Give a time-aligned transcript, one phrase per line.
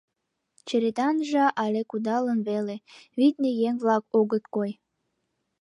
[0.67, 2.75] Черетанже але кудалын веле,
[3.17, 4.71] витне,— еҥ-влак огыт кой.